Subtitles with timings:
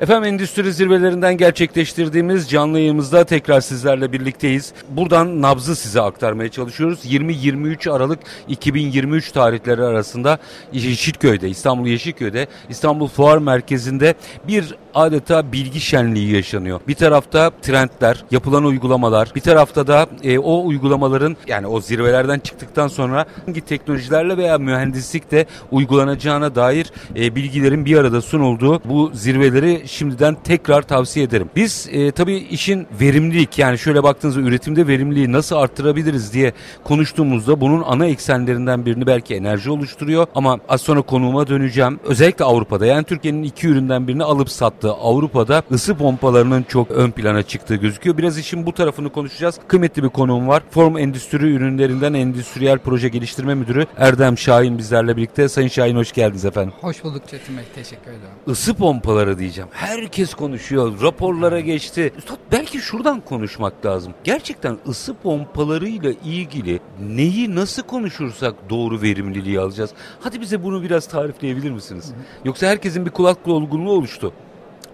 [0.00, 4.72] Efendim endüstri zirvelerinden gerçekleştirdiğimiz canlı yayımızda tekrar sizlerle birlikteyiz.
[4.88, 7.04] Buradan nabzı size aktarmaya çalışıyoruz.
[7.04, 10.38] 20-23 Aralık 2023 tarihleri arasında
[10.72, 14.14] Yeşilköy'de, İstanbul Yeşilköy'de, İstanbul Fuar Merkezi'nde
[14.48, 16.80] bir adeta bilgi şenliği yaşanıyor.
[16.88, 22.88] Bir tarafta trendler, yapılan uygulamalar, bir tarafta da e, o uygulamaların yani o zirvelerden çıktıktan
[22.88, 30.36] sonra hangi teknolojilerle veya mühendislikte uygulanacağına dair e, bilgilerin bir arada sunulduğu bu zirveleri şimdiden
[30.44, 31.50] tekrar tavsiye ederim.
[31.56, 36.52] Biz e, tabii işin verimlilik yani şöyle baktığınızda üretimde verimliliği nasıl arttırabiliriz diye
[36.84, 42.00] konuştuğumuzda bunun ana eksenlerinden birini belki enerji oluşturuyor ama az sonra konuğuma döneceğim.
[42.04, 44.50] Özellikle Avrupa'da yani Türkiye'nin iki üründen birini alıp
[44.88, 48.18] sattığı Avrupa'da ısı pompalarının çok ön plana çıktığı gözüküyor.
[48.18, 49.58] Biraz işin bu tarafını konuşacağız.
[49.68, 50.62] Kıymetli bir konuğum var.
[50.70, 55.48] Form Endüstri Ürünlerinden Endüstriyel Proje Geliştirme Müdürü Erdem Şahin bizlerle birlikte.
[55.48, 56.72] Sayın Şahin hoş geldiniz efendim.
[56.80, 57.64] Hoş bulduk Çetin Bey.
[57.74, 58.34] Teşekkür ederim.
[58.46, 59.70] Isı pompaları diyeceğim.
[59.72, 61.02] Herkes konuşuyor.
[61.02, 62.12] Raporlara geçti.
[62.18, 64.14] Üstad belki şuradan konuşmak lazım.
[64.24, 69.90] Gerçekten ısı pompalarıyla ilgili neyi nasıl konuşursak doğru verimliliği alacağız.
[70.20, 72.12] Hadi bize bunu biraz tarifleyebilir misiniz?
[72.44, 74.32] Yoksa herkesin bir kulak dolgunluğu oluştu.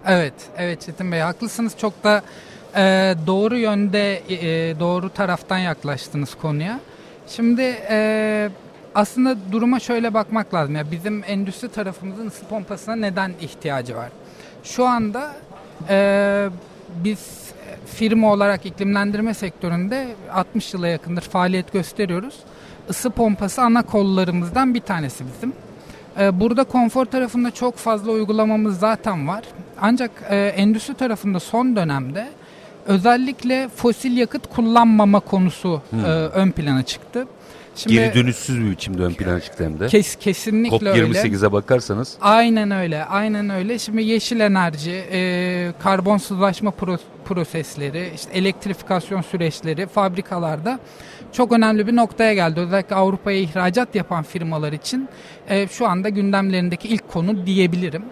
[0.07, 1.73] Evet, evet Çetin Bey haklısınız.
[1.79, 2.23] Çok da
[2.77, 6.81] e, doğru yönde, e, doğru taraftan yaklaştınız konuya.
[7.29, 8.49] Şimdi e,
[8.95, 10.75] aslında duruma şöyle bakmak lazım.
[10.77, 14.09] Ya bizim endüstri tarafımızın ısı pompasına neden ihtiyacı var?
[14.65, 15.33] Şu anda
[15.89, 16.49] e,
[17.05, 17.45] biz
[17.87, 22.35] firma olarak iklimlendirme sektöründe 60 yıla yakındır faaliyet gösteriyoruz.
[22.89, 25.53] Isı pompası ana kollarımızdan bir tanesi bizim.
[26.21, 29.45] E, burada konfor tarafında çok fazla uygulamamız zaten var.
[29.87, 32.29] Ancak e, endüstri tarafında son dönemde
[32.87, 36.05] özellikle fosil yakıt kullanmama konusu hmm.
[36.05, 37.27] e, ön plana çıktı.
[37.77, 39.87] Şimdi, Geri dönüşsüz bir biçimde ön plana çıktı hem de.
[39.87, 41.03] Kes, kesinlikle öyle.
[41.03, 42.17] COP28'e bakarsanız.
[42.21, 43.79] Aynen öyle, aynen öyle.
[43.79, 50.79] Şimdi yeşil enerji, e, karbonsuzlaşma pro, prosesleri, işte elektrifikasyon süreçleri fabrikalarda
[51.33, 52.61] çok önemli bir noktaya geldi.
[52.61, 55.09] Özellikle Avrupa'ya ihracat yapan firmalar için
[55.49, 58.03] e, şu anda gündemlerindeki ilk konu diyebilirim.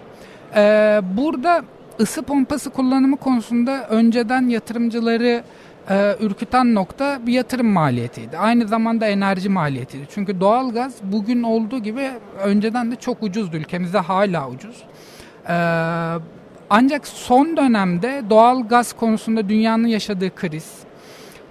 [0.57, 1.63] E, burada
[2.01, 5.43] ısı pompası kullanımı konusunda önceden yatırımcıları
[5.91, 8.39] e, ürküten nokta bir yatırım maliyetiydi.
[8.39, 10.07] Aynı zamanda enerji maliyetiydi.
[10.15, 12.11] Çünkü doğalgaz bugün olduğu gibi
[12.45, 13.57] önceden de çok ucuzdu.
[13.57, 14.83] Ülkemizde hala ucuz.
[15.49, 15.55] E,
[16.71, 20.71] ancak son dönemde doğal gaz konusunda dünyanın yaşadığı kriz,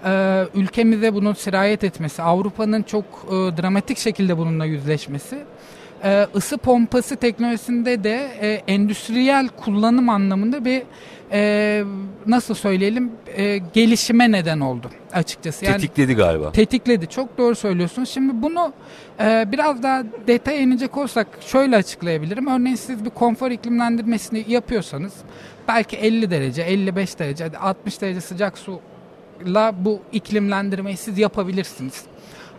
[0.06, 5.38] e, ülkemize bunun sirayet etmesi, Avrupa'nın çok e, dramatik şekilde bununla yüzleşmesi,
[6.04, 10.84] e, ısı pompası teknolojisinde de e, endüstriyel kullanım anlamında bir
[11.32, 11.84] e,
[12.28, 15.66] nasıl söyleyelim e, gelişime neden oldu açıkçası.
[15.66, 16.52] Yani, tetikledi galiba.
[16.52, 17.08] Tetikledi.
[17.08, 18.10] Çok doğru söylüyorsunuz.
[18.10, 18.74] Şimdi bunu
[19.20, 22.48] e, biraz daha detaya inecek olsak şöyle açıklayabilirim.
[22.48, 25.14] Örneğin siz bir konfor iklimlendirmesini yapıyorsanız
[25.68, 32.04] belki 50 derece, 55 derece, 60 derece sıcak suyla bu iklimlendirmeyi siz yapabilirsiniz.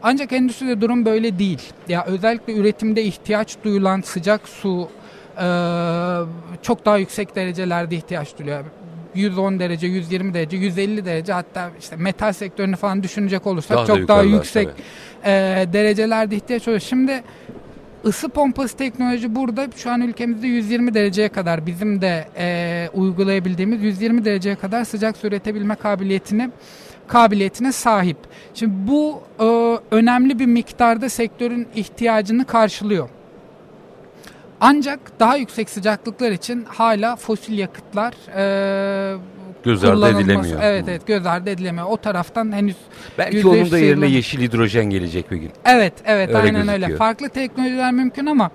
[0.03, 1.63] Ancak endüstride durum böyle değil.
[1.89, 4.89] Ya özellikle üretimde ihtiyaç duyulan sıcak su
[5.37, 5.47] e,
[6.63, 8.65] çok daha yüksek derecelerde ihtiyaç duyuyor.
[9.15, 14.09] 110 derece, 120 derece, 150 derece hatta işte metal sektörünü falan düşünecek olursak daha çok
[14.09, 14.69] daha yüksek
[15.25, 15.31] e,
[15.73, 16.81] derecelerde ihtiyaç oluyor.
[16.81, 17.23] Şimdi
[18.05, 24.25] ısı pompası teknoloji burada şu an ülkemizde 120 dereceye kadar bizim de e, uygulayabildiğimiz 120
[24.25, 26.51] dereceye kadar sıcak su üretebilme kabiliyetini
[27.13, 28.17] kabiliyetine sahip.
[28.55, 33.09] Şimdi bu e, önemli bir miktarda sektörün ihtiyacını karşılıyor.
[34.61, 39.17] Ancak daha yüksek sıcaklıklar için hala fosil yakıtlar e,
[39.65, 40.61] göz ardı edilemiyor.
[40.63, 41.87] Evet evet göz ardı edilemiyor.
[41.91, 42.77] O taraftan henüz
[43.19, 45.51] belki onun da yerine yeşil hidrojen gelecek bir gün.
[45.65, 46.89] Evet evet öyle aynen gözüküyor.
[46.89, 46.97] öyle.
[46.97, 48.51] Farklı teknolojiler mümkün ama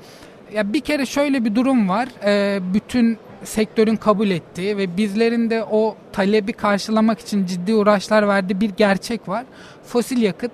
[0.53, 2.07] ya bir kere şöyle bir durum var.
[2.25, 8.61] Ee, bütün sektörün kabul ettiği ve bizlerin de o talebi karşılamak için ciddi uğraşlar verdiği
[8.61, 9.45] bir gerçek var.
[9.83, 10.51] Fosil yakıt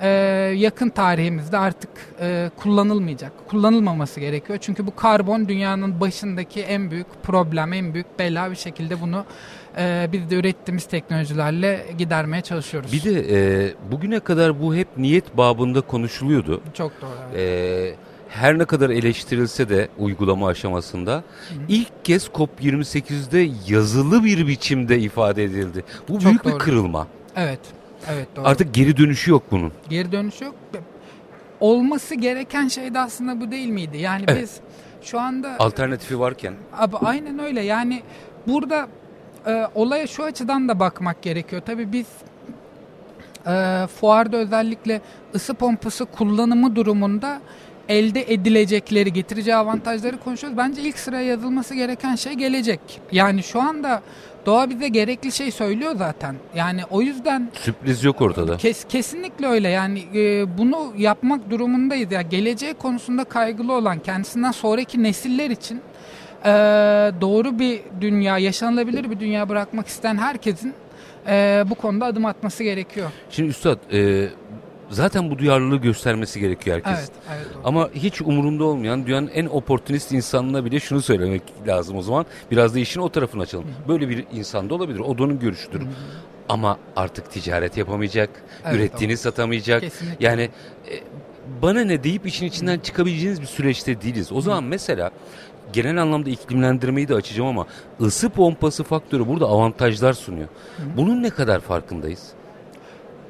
[0.00, 0.08] e,
[0.56, 1.90] yakın tarihimizde artık
[2.20, 3.32] e, kullanılmayacak.
[3.48, 4.58] Kullanılmaması gerekiyor.
[4.62, 9.24] Çünkü bu karbon dünyanın başındaki en büyük problem, en büyük bela bir şekilde bunu
[9.78, 12.92] e, biz de ürettiğimiz teknolojilerle gidermeye çalışıyoruz.
[12.92, 16.62] Bir de e, bugüne kadar bu hep niyet babında konuşuluyordu.
[16.74, 17.10] Çok doğru.
[17.34, 17.94] Evet.
[17.94, 18.05] E,
[18.36, 21.22] her ne kadar eleştirilse de uygulama aşamasında Hı.
[21.68, 25.84] ilk kez COP28'de yazılı bir biçimde ifade edildi.
[26.08, 26.54] Bu Çok büyük doğru.
[26.54, 27.06] bir kırılma.
[27.36, 27.60] Evet.
[28.12, 28.46] Evet doğru.
[28.48, 29.72] Artık geri dönüşü yok bunun.
[29.88, 30.54] Geri dönüşü yok.
[31.60, 33.98] Olması gereken şey de aslında bu değil miydi?
[33.98, 34.42] Yani evet.
[34.42, 34.56] biz
[35.02, 36.54] şu anda alternatifi varken.
[36.76, 37.60] Abi aynen öyle.
[37.62, 38.02] Yani
[38.46, 38.88] burada
[39.46, 41.62] e, olaya şu açıdan da bakmak gerekiyor.
[41.66, 42.06] Tabii biz
[43.46, 45.00] e, fuarda özellikle
[45.34, 47.40] ısı pompası kullanımı durumunda
[47.88, 50.58] elde edilecekleri, getireceği avantajları konuşuyoruz.
[50.58, 52.80] Bence ilk sıraya yazılması gereken şey gelecek.
[53.12, 54.02] Yani şu anda
[54.46, 56.36] doğa bize gerekli şey söylüyor zaten.
[56.54, 58.56] Yani o yüzden Sürpriz yok ortada.
[58.56, 59.68] kes, kesinlikle öyle.
[59.68, 62.12] Yani e, bunu yapmak durumundayız.
[62.12, 65.80] Ya geleceği konusunda kaygılı olan, kendisinden sonraki nesiller için
[66.44, 66.50] e,
[67.20, 70.74] doğru bir dünya, yaşanılabilir bir dünya bırakmak isteyen herkesin
[71.28, 73.10] e, bu konuda adım atması gerekiyor.
[73.30, 74.28] Şimdi Üstad e,
[74.90, 76.98] zaten bu duyarlılığı göstermesi gerekiyor herkes.
[76.98, 77.46] Evet, evet.
[77.54, 77.62] doğru.
[77.64, 82.26] Ama hiç umurunda olmayan dünyanın en oportunist insanına bile şunu söylemek lazım o zaman.
[82.50, 83.66] Biraz da işin o tarafını açalım.
[83.88, 84.98] Böyle bir insan da olabilir.
[84.98, 85.82] O da onun görüşüdür.
[86.48, 88.30] Ama artık ticaret yapamayacak,
[88.64, 89.80] Evet, ürettiğini satamayacak.
[89.80, 90.26] Kesinlikle.
[90.26, 90.94] Yani e,
[91.62, 94.32] bana ne deyip işin içinden çıkabileceğiniz bir süreçte değiliz.
[94.32, 95.10] O zaman mesela
[95.72, 97.66] genel anlamda iklimlendirmeyi de açacağım ama
[98.00, 100.48] ısı pompası faktörü burada avantajlar sunuyor.
[100.96, 102.32] Bunun ne kadar farkındayız?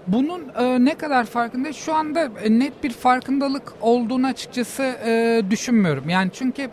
[0.06, 1.73] Bunun e, ne kadar farkında?
[1.73, 6.08] Şu anda e, net bir farkındalık olduğunu açıkçası e, düşünmüyorum.
[6.08, 6.69] Yani çünkü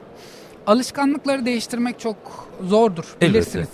[0.67, 2.17] alışkanlıkları değiştirmek çok
[2.61, 3.29] zordur Elbette.
[3.33, 3.67] bilirsiniz.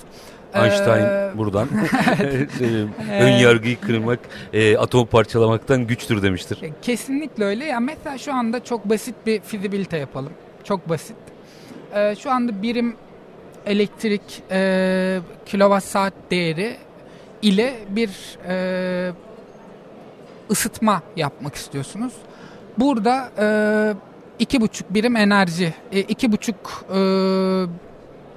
[0.54, 1.68] Einstein Ee, buradan
[2.62, 4.20] e, ön yargıyı kırmak,
[4.54, 6.62] e, atom parçalamaktan güçtür demiştir.
[6.62, 7.66] E, Kesinlikle öyle.
[7.66, 10.34] Ya mesela şu anda çok basit bir fizibilite yapalım.
[10.64, 11.16] Çok basit.
[11.96, 12.96] E, şu anda birim
[13.66, 14.22] elektrik
[14.52, 16.78] e, kilowatt saat değeri
[17.42, 19.12] ile bir e,
[20.51, 22.13] ısıtma yapmak istiyorsunuz.
[22.78, 23.48] Burada e,
[24.40, 27.00] iki buçuk birim enerji, e, iki buçuk e,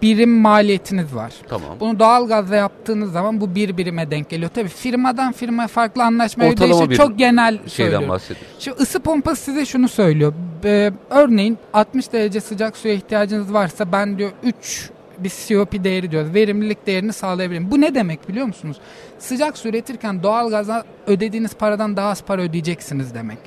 [0.03, 1.33] birim maliyetiniz var.
[1.49, 1.71] Tamam.
[1.81, 4.51] Bunu doğalgazla yaptığınız zaman bu bir birime denk geliyor.
[4.55, 6.03] Tabii firmadan firmaya farklı
[6.51, 7.03] Ortalama değişir.
[7.03, 8.09] Çok genel Şeyden söylüyorum.
[8.09, 8.57] bahsediyoruz.
[8.59, 10.33] Şimdi ısı pompası size şunu söylüyor.
[10.65, 16.35] Ee, örneğin 60 derece sıcak suya ihtiyacınız varsa ben diyor 3 bir COP değeri diyoruz.
[16.35, 17.71] Verimlilik değerini sağlayabilirim.
[17.71, 18.77] Bu ne demek biliyor musunuz?
[19.19, 23.39] Sıcak su üretirken doğalgaza ödediğiniz paradan daha az para ödeyeceksiniz demek.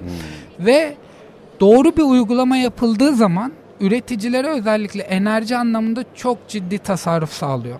[0.59, 0.95] Ve
[1.59, 7.79] doğru bir uygulama yapıldığı zaman üreticilere özellikle enerji anlamında çok ciddi tasarruf sağlıyor.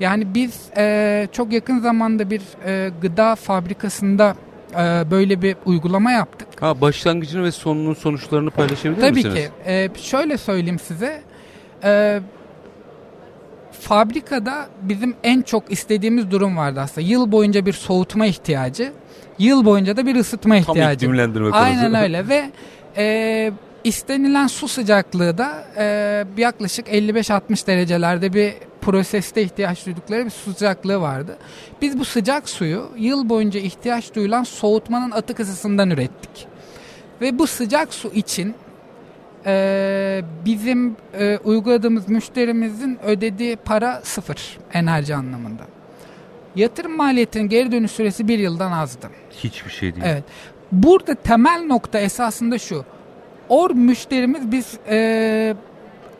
[0.00, 4.36] Yani biz e, çok yakın zamanda bir e, gıda fabrikasında
[4.72, 6.48] e, böyle bir uygulama yaptık.
[6.60, 9.34] Ha başlangıcını ve sonunun sonuçlarını paylaşabilir Tabii misiniz?
[9.34, 9.50] ki.
[9.66, 11.22] E, şöyle söyleyeyim size.
[11.84, 12.20] E,
[13.80, 17.06] fabrikada bizim en çok istediğimiz durum vardı aslında.
[17.06, 18.92] Yıl boyunca bir soğutma ihtiyacı.
[19.38, 21.06] Yıl boyunca da bir ısıtma Tam ihtiyacı.
[21.06, 21.64] iklimlendirme konusu.
[21.64, 22.50] Aynen öyle ve
[22.96, 23.52] e,
[23.84, 31.00] istenilen su sıcaklığı da e, yaklaşık 55-60 derecelerde bir proseste ihtiyaç duydukları bir su sıcaklığı
[31.00, 31.36] vardı.
[31.82, 36.46] Biz bu sıcak suyu yıl boyunca ihtiyaç duyulan soğutmanın atık ısısından ürettik.
[37.20, 38.54] Ve bu sıcak su için
[39.46, 45.62] e, bizim e, uyguladığımız müşterimizin ödediği para sıfır enerji anlamında.
[46.56, 49.10] Yatırım maliyetinin geri dönüş süresi bir yıldan azdı.
[49.30, 50.06] Hiçbir şey değil.
[50.06, 50.24] Evet.
[50.72, 52.84] Burada temel nokta esasında şu.
[53.48, 55.54] Or müşterimiz biz e,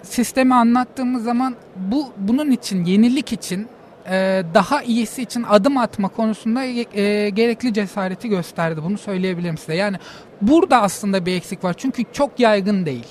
[0.02, 3.69] sistemi anlattığımız zaman bu bunun için yenilik için
[4.11, 8.81] e, daha iyisi için adım atma konusunda e, gerekli cesareti gösterdi.
[8.85, 9.75] Bunu söyleyebilirim size.
[9.75, 9.97] Yani
[10.41, 11.75] burada aslında bir eksik var.
[11.79, 13.06] Çünkü çok yaygın değil.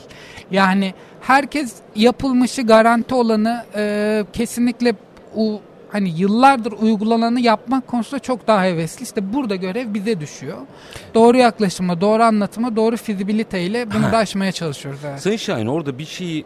[0.52, 4.94] Yani herkes yapılmışı garanti olanı e, kesinlikle
[5.36, 5.60] u,
[5.92, 9.04] hani yıllardır uygulananı yapmak konusunda çok daha hevesli.
[9.04, 10.58] İşte burada görev bize düşüyor.
[11.14, 15.00] Doğru yaklaşıma, doğru anlatıma, doğru fizibiliteyle bunu da aşmaya çalışıyoruz.
[15.06, 15.22] Evet.
[15.22, 16.46] Sayın Şahin orada bir şeyi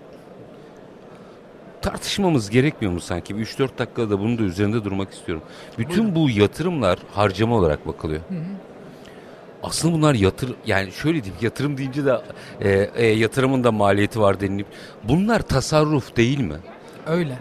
[1.82, 3.38] tartışmamız gerekmiyor mu sanki?
[3.38, 5.44] Bir 3-4 dakikada bunun da üzerinde durmak istiyorum.
[5.78, 8.22] Bütün bu yatırımlar harcama olarak bakılıyor.
[9.64, 12.22] Aslında bunlar yatır yani şöyle diyeyim yatırım deyince de
[12.62, 14.68] e, e, yatırımın da maliyeti var denilip
[15.04, 16.56] bunlar tasarruf değil mi?
[17.08, 17.40] Öyle.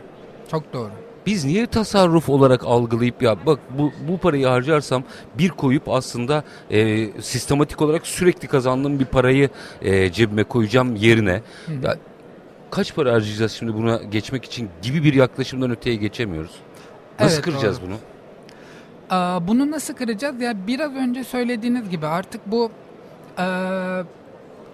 [0.50, 0.90] Çok doğru.
[1.26, 5.02] Biz niye tasarruf olarak algılayıp ya bak bu, bu parayı harcarsam
[5.38, 9.48] bir koyup aslında e, sistematik olarak sürekli kazandığım bir parayı
[9.82, 11.42] e, cebime koyacağım yerine
[11.82, 11.96] ya,
[12.70, 16.52] kaç para harcayacağız şimdi buna geçmek için gibi bir yaklaşımdan öteye geçemiyoruz.
[17.20, 17.86] Nasıl Evet, kıracağız doğru.
[17.88, 17.96] bunu?
[19.10, 20.40] Aa, bunu nasıl kıracağız?
[20.40, 22.70] Ya biraz önce söylediğiniz gibi artık bu
[23.38, 23.44] e,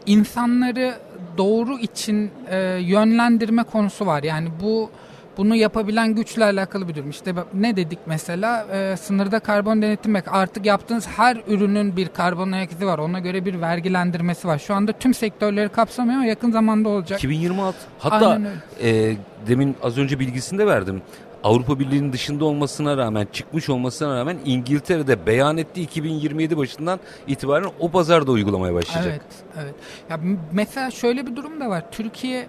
[0.07, 0.95] insanları
[1.39, 4.23] doğru için e, yönlendirme konusu var.
[4.23, 4.91] Yani bu
[5.37, 7.11] bunu yapabilen güçle alakalı bir durum.
[7.11, 12.73] İşte ne dedik mesela E, sınırda karbon denetimi artık yaptığınız her ürünün bir karbon ayak
[12.73, 12.99] izi var.
[12.99, 14.59] Ona göre bir vergilendirmesi var.
[14.59, 17.19] Şu anda tüm sektörleri kapsamıyor ama yakın zamanda olacak.
[17.19, 18.41] 2026 hatta
[18.83, 19.17] e,
[19.49, 21.03] demin az önce bilgisini de verdim.
[21.45, 27.91] Avrupa Birliği'nin dışında olmasına rağmen çıkmış olmasına rağmen İngiltere'de beyan ettiği 2027 başından itibaren o
[27.91, 29.13] pazarda uygulamaya başlayacak.
[29.13, 29.23] Evet,
[29.65, 29.75] evet.
[30.11, 30.21] Ya
[30.53, 31.85] mesela şöyle bir durum da var.
[31.91, 32.47] Türkiye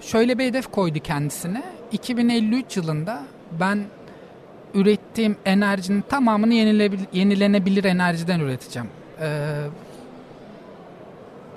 [0.00, 1.62] şöyle bir hedef koydu kendisine.
[1.92, 3.22] 2053 yılında
[3.60, 3.78] ben
[4.74, 6.54] ürettiğim enerjinin tamamını
[7.12, 8.88] yenilenebilir enerjiden üreteceğim.
[9.20, 9.60] Ee,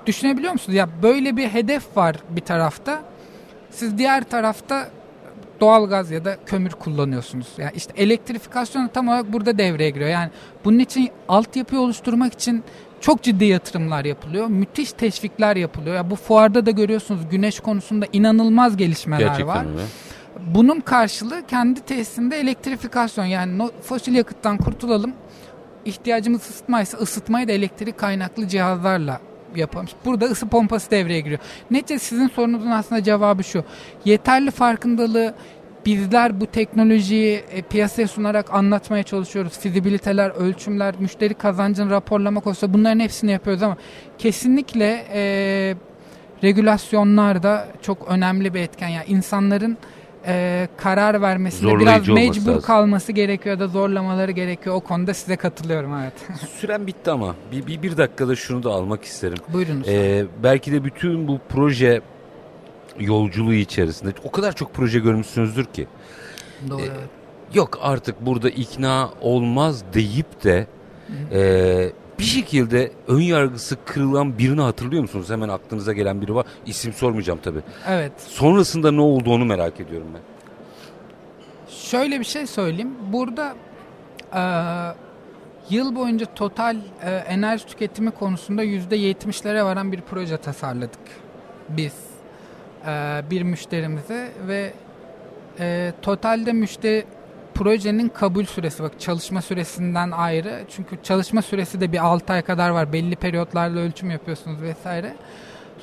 [0.06, 0.76] düşünebiliyor musunuz?
[0.76, 3.02] Ya böyle bir hedef var bir tarafta.
[3.70, 4.88] Siz diğer tarafta
[5.60, 7.46] doğalgaz ya da kömür kullanıyorsunuz.
[7.58, 10.10] Yani işte elektrifikasyon tam olarak burada devreye giriyor.
[10.10, 10.30] Yani
[10.64, 12.64] bunun için altyapıyı oluşturmak için
[13.00, 14.46] çok ciddi yatırımlar yapılıyor.
[14.46, 15.96] Müthiş teşvikler yapılıyor.
[15.96, 19.66] Ya bu fuarda da görüyorsunuz güneş konusunda inanılmaz gelişmeler Gerçekten var.
[19.66, 19.82] öyle.
[20.46, 25.12] Bunun karşılığı kendi tesisinde elektrifikasyon yani fosil yakıttan kurtulalım.
[25.84, 29.20] İhtiyacımız ısıtmaysa ısıtmayı da elektrik kaynaklı cihazlarla
[29.56, 29.86] yapalım.
[30.04, 31.40] Burada ısı pompası devreye giriyor.
[31.70, 33.64] Nece sizin sorunuzun aslında cevabı şu.
[34.04, 35.34] Yeterli farkındalığı
[35.86, 39.58] bizler bu teknolojiyi e, piyasaya sunarak anlatmaya çalışıyoruz.
[39.58, 43.76] Fizibiliteler, ölçümler, müşteri kazancını raporlamak olsa bunların hepsini yapıyoruz ama
[44.18, 45.74] kesinlikle e,
[46.42, 48.88] regülasyonlar da çok önemli bir etken.
[48.88, 49.78] Yani insanların
[50.26, 52.66] e, karar vermesinde biraz Zorlayıcı olması mecbur lazım.
[52.66, 54.74] kalması gerekiyor da zorlamaları gerekiyor.
[54.76, 56.12] O konuda size katılıyorum evet.
[56.60, 59.38] Süren bitti ama bir, bir, bir dakikada şunu da almak isterim.
[59.52, 59.88] Buyurunuz.
[59.88, 62.00] Ee, belki de bütün bu proje
[63.00, 65.86] yolculuğu içerisinde o kadar çok proje görmüşsünüzdür ki.
[66.70, 66.80] Doğru.
[66.80, 67.08] e, evet.
[67.54, 70.66] Yok artık burada ikna olmaz deyip de
[71.32, 75.30] e, bir şekilde ön yargısı kırılan birini hatırlıyor musunuz?
[75.30, 76.46] Hemen aklınıza gelen biri var.
[76.66, 77.62] İsim sormayacağım tabii.
[77.88, 78.12] Evet.
[78.18, 80.20] Sonrasında ne oldu onu merak ediyorum ben.
[81.74, 82.90] Şöyle bir şey söyleyeyim.
[83.12, 83.54] Burada
[84.34, 84.42] e,
[85.74, 91.00] yıl boyunca total e, enerji tüketimi konusunda %70'lere varan bir proje tasarladık.
[91.68, 91.94] Biz
[92.86, 94.72] e, bir müşterimize ve
[95.60, 97.04] e, totalde müşteri
[97.54, 100.64] projenin kabul süresi bak çalışma süresinden ayrı.
[100.68, 102.92] Çünkü çalışma süresi de bir 6 ay kadar var.
[102.92, 105.14] Belli periyotlarla ölçüm yapıyorsunuz vesaire.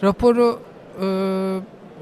[0.03, 0.59] Raporu
[1.01, 1.05] e,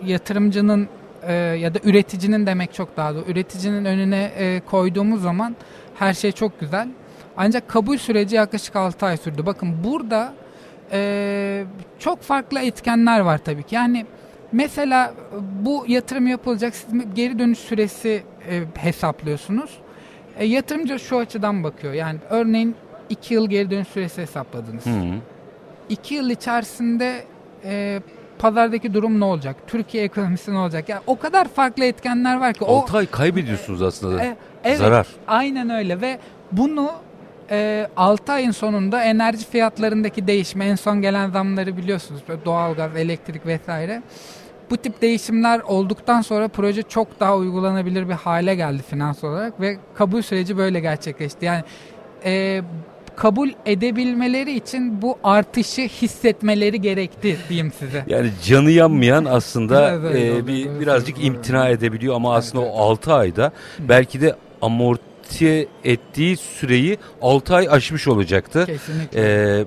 [0.05, 0.89] yatırımcının
[1.24, 3.25] e, ya da üreticinin demek çok daha doğru.
[3.27, 5.55] Üreticinin önüne e, koyduğumuz zaman
[5.95, 6.88] her şey çok güzel.
[7.38, 9.45] Ancak kabul süreci yaklaşık 6 ay sürdü.
[9.45, 10.33] Bakın burada
[10.91, 11.63] e,
[12.00, 13.75] çok farklı etkenler var tabii ki.
[13.75, 14.05] Yani
[14.51, 15.13] mesela
[15.63, 19.77] bu yatırım yapılacak siz geri dönüş süresi e, hesaplıyorsunuz.
[20.39, 21.94] E, yatırımcı şu açıdan bakıyor.
[21.94, 22.75] Yani örneğin
[23.10, 24.86] 2 yıl geri dönüş süresi hesapladınız.
[24.86, 24.92] Hı.
[25.89, 27.24] 2 yıl içerisinde
[27.63, 28.01] e,
[28.39, 29.56] pazardaki durum ne olacak?
[29.68, 30.89] Türkiye ekonomisi ne olacak?
[30.89, 32.63] Yani o kadar farklı etkenler var ki.
[32.63, 34.24] o 6 ay kaybediyorsunuz aslında.
[34.24, 35.08] e, evet, Zarar.
[35.27, 36.20] Aynen öyle ve
[36.51, 36.92] bunu
[37.51, 42.22] e, 6 ayın sonunda enerji fiyatlarındaki değişme en son gelen zamları biliyorsunuz.
[42.30, 44.01] Böyle doğalgaz, elektrik vesaire.
[44.69, 49.77] Bu tip değişimler olduktan sonra proje çok daha uygulanabilir bir hale geldi finans olarak ve
[49.95, 51.45] kabul süreci böyle gerçekleşti.
[51.45, 51.63] Yani
[52.25, 52.62] e,
[53.15, 58.03] kabul edebilmeleri için bu artışı hissetmeleri gerekti diyeyim size.
[58.07, 61.25] Yani canı yanmayan aslında Evet, evet, e, bir doğru, birazcık doğru.
[61.25, 62.74] imtina edebiliyor ama aslında evet.
[62.75, 68.65] o 6 ayda belki de amorti ettiği süreyi 6 ay aşmış olacaktı.
[68.65, 69.21] Kesinlikle.
[69.21, 69.65] Ee,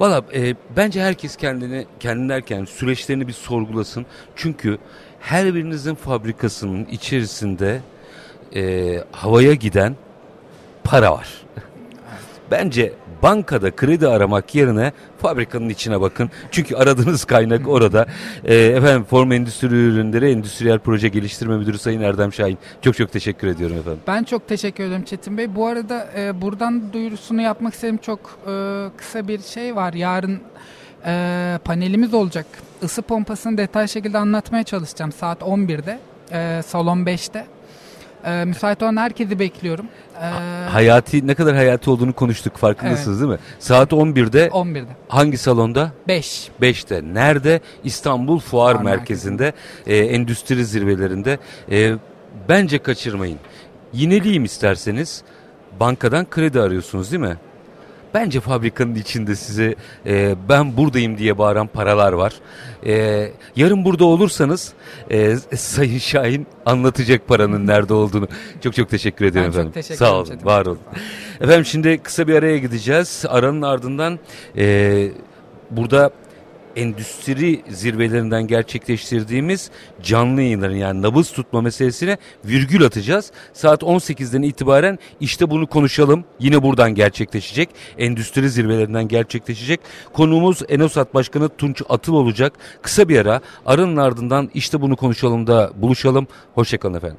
[0.00, 4.06] Valla e, bence herkes kendini kendini derken süreçlerini bir sorgulasın.
[4.36, 4.78] Çünkü
[5.20, 7.80] her birinizin fabrikasının içerisinde
[8.54, 9.96] e, havaya giden
[10.84, 11.45] para var.
[12.50, 16.30] Bence bankada kredi aramak yerine fabrikanın içine bakın.
[16.50, 18.06] Çünkü aradığınız kaynak orada.
[18.44, 22.58] E, efendim Form Endüstri Ürünleri Endüstriyel Proje Geliştirme Müdürü Sayın Erdem Şahin.
[22.82, 24.00] Çok çok teşekkür ediyorum efendim.
[24.06, 25.54] Ben çok teşekkür ederim Çetin Bey.
[25.54, 29.92] Bu arada e, buradan duyurusunu yapmak istediğim çok e, kısa bir şey var.
[29.92, 30.40] Yarın
[31.06, 32.46] e, panelimiz olacak.
[32.82, 35.98] Isı pompasını detaylı şekilde anlatmaya çalışacağım saat 11'de.
[36.32, 37.46] e, salon 5'te.
[38.26, 39.86] E, müsait olan herkesi bekliyorum.
[40.22, 40.26] E,
[40.70, 43.38] Hayati ne kadar hayati olduğunu konuştuk farkındasınız değil mi?
[43.58, 44.86] Saat 11'de 11'de.
[45.08, 45.90] hangi salonda?
[46.08, 46.48] 5.
[46.62, 47.02] 5'te.
[47.14, 47.60] Nerede?
[47.84, 49.52] İstanbul Fuar Fuar Merkezi'nde,
[49.86, 51.38] e, endüstri zirvelerinde.
[51.70, 51.92] E,
[52.48, 53.38] bence kaçırmayın.
[53.92, 55.22] Yineleyeyim isterseniz.
[55.80, 57.36] Bankadan kredi arıyorsunuz değil mi?
[58.16, 59.74] Bence fabrikanın içinde size
[60.06, 62.32] e, ben buradayım diye bağıran paralar var.
[62.86, 64.72] E, yarın burada olursanız
[65.10, 68.28] e, Sayın Şahin anlatacak paranın nerede olduğunu.
[68.64, 69.72] Çok çok teşekkür ederim çok efendim.
[69.72, 70.78] teşekkür Sağ ederim olun, Çetin var olun.
[71.40, 73.24] Efendim şimdi kısa bir araya gideceğiz.
[73.28, 74.18] Aranın ardından
[74.56, 75.08] e,
[75.70, 76.10] burada
[76.76, 79.70] endüstri zirvelerinden gerçekleştirdiğimiz
[80.02, 83.32] canlı yayınların yani nabız tutma meselesine virgül atacağız.
[83.52, 86.24] Saat 18'den itibaren işte bunu konuşalım.
[86.40, 87.68] Yine buradan gerçekleşecek.
[87.98, 89.80] Endüstri zirvelerinden gerçekleşecek.
[90.12, 92.52] Konuğumuz Enosat Başkanı Tunç Atıl olacak.
[92.82, 96.26] Kısa bir ara aranın ardından işte bunu konuşalım da buluşalım.
[96.54, 97.18] Hoşçakalın efendim.